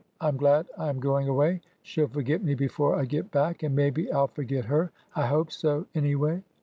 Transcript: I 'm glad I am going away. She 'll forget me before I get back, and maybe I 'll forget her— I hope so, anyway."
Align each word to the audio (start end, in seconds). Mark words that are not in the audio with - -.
I 0.19 0.29
'm 0.29 0.35
glad 0.37 0.65
I 0.79 0.89
am 0.89 0.99
going 0.99 1.27
away. 1.27 1.61
She 1.83 2.01
'll 2.01 2.07
forget 2.07 2.41
me 2.41 2.55
before 2.55 2.95
I 2.95 3.05
get 3.05 3.29
back, 3.29 3.61
and 3.61 3.75
maybe 3.75 4.11
I 4.11 4.17
'll 4.21 4.25
forget 4.29 4.65
her— 4.65 4.89
I 5.15 5.27
hope 5.27 5.51
so, 5.51 5.85
anyway." 5.93 6.41